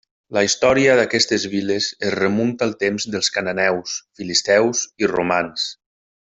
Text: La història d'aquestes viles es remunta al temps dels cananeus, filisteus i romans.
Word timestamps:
La 0.35 0.41
història 0.45 0.93
d'aquestes 0.99 1.43
viles 1.51 1.89
es 2.09 2.15
remunta 2.15 2.67
al 2.69 2.73
temps 2.85 3.07
dels 3.17 3.31
cananeus, 3.37 3.99
filisteus 4.21 4.83
i 5.05 5.13
romans. 5.17 5.69